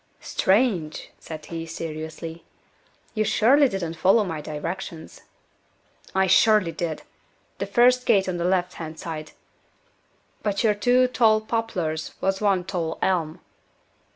"Strange!" 0.23 1.11
said 1.19 1.45
he, 1.45 1.63
seriously. 1.67 2.43
"You 3.13 3.23
surely 3.23 3.67
didn't 3.69 3.93
follow 3.97 4.23
my 4.23 4.41
directions." 4.41 5.21
"I 6.15 6.25
surely 6.25 6.71
did. 6.71 7.03
The 7.59 7.67
first 7.67 8.07
gate 8.07 8.27
on 8.27 8.37
the 8.37 8.43
left 8.43 8.73
hand 8.81 8.97
side. 8.97 9.33
But 10.41 10.63
your 10.63 10.73
two 10.73 11.05
tall 11.05 11.39
poplars 11.39 12.15
was 12.19 12.41
one 12.41 12.63
tall 12.63 12.97
elm." 13.03 13.41